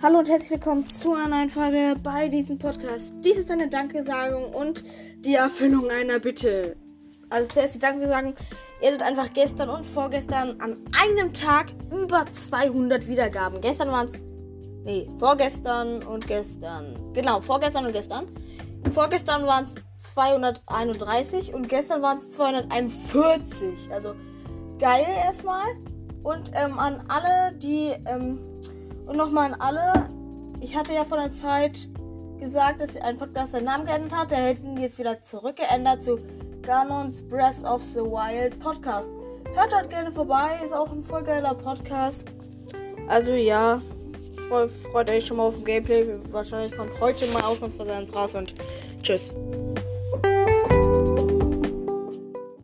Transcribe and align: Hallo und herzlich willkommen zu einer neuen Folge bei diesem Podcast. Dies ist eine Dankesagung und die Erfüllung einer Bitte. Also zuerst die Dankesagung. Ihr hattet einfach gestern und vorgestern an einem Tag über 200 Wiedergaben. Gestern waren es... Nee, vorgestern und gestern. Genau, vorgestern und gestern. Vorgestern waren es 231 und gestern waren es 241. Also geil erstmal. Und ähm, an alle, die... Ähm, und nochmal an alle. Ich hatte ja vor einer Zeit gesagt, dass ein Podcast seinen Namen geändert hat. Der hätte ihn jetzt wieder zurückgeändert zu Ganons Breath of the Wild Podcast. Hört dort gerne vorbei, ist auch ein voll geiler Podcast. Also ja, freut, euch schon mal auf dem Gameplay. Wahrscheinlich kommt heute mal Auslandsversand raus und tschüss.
Hallo 0.00 0.20
und 0.20 0.28
herzlich 0.28 0.52
willkommen 0.52 0.84
zu 0.84 1.12
einer 1.12 1.26
neuen 1.26 1.50
Folge 1.50 1.96
bei 2.00 2.28
diesem 2.28 2.56
Podcast. 2.56 3.14
Dies 3.24 3.36
ist 3.36 3.50
eine 3.50 3.68
Dankesagung 3.68 4.54
und 4.54 4.84
die 5.24 5.34
Erfüllung 5.34 5.90
einer 5.90 6.20
Bitte. 6.20 6.76
Also 7.30 7.48
zuerst 7.48 7.74
die 7.74 7.80
Dankesagung. 7.80 8.34
Ihr 8.80 8.92
hattet 8.92 9.02
einfach 9.02 9.32
gestern 9.32 9.70
und 9.70 9.84
vorgestern 9.84 10.60
an 10.60 10.76
einem 11.02 11.34
Tag 11.34 11.72
über 11.90 12.24
200 12.30 13.08
Wiedergaben. 13.08 13.60
Gestern 13.60 13.88
waren 13.88 14.06
es... 14.06 14.20
Nee, 14.84 15.08
vorgestern 15.18 16.04
und 16.04 16.28
gestern. 16.28 17.12
Genau, 17.12 17.40
vorgestern 17.40 17.84
und 17.84 17.92
gestern. 17.92 18.26
Vorgestern 18.94 19.46
waren 19.46 19.64
es 19.64 19.74
231 20.14 21.52
und 21.52 21.68
gestern 21.68 22.02
waren 22.02 22.18
es 22.18 22.30
241. 22.34 23.90
Also 23.90 24.14
geil 24.78 25.06
erstmal. 25.24 25.66
Und 26.22 26.52
ähm, 26.54 26.78
an 26.78 27.02
alle, 27.08 27.52
die... 27.58 27.94
Ähm, 28.06 28.38
und 29.08 29.16
nochmal 29.16 29.52
an 29.52 29.60
alle. 29.60 30.08
Ich 30.60 30.76
hatte 30.76 30.92
ja 30.92 31.04
vor 31.04 31.18
einer 31.18 31.30
Zeit 31.30 31.88
gesagt, 32.38 32.80
dass 32.80 32.96
ein 32.96 33.16
Podcast 33.16 33.52
seinen 33.52 33.64
Namen 33.64 33.84
geändert 33.84 34.14
hat. 34.14 34.30
Der 34.30 34.38
hätte 34.38 34.64
ihn 34.64 34.76
jetzt 34.76 34.98
wieder 34.98 35.20
zurückgeändert 35.22 36.02
zu 36.02 36.18
Ganons 36.62 37.26
Breath 37.26 37.64
of 37.64 37.82
the 37.82 38.00
Wild 38.00 38.58
Podcast. 38.60 39.08
Hört 39.54 39.72
dort 39.72 39.90
gerne 39.90 40.12
vorbei, 40.12 40.60
ist 40.64 40.74
auch 40.74 40.92
ein 40.92 41.02
voll 41.02 41.24
geiler 41.24 41.54
Podcast. 41.54 42.26
Also 43.08 43.32
ja, 43.32 43.80
freut, 44.92 45.10
euch 45.10 45.26
schon 45.26 45.38
mal 45.38 45.44
auf 45.44 45.54
dem 45.54 45.64
Gameplay. 45.64 46.06
Wahrscheinlich 46.30 46.76
kommt 46.76 46.90
heute 47.00 47.26
mal 47.28 47.42
Auslandsversand 47.42 48.14
raus 48.14 48.34
und 48.34 48.54
tschüss. 49.02 49.32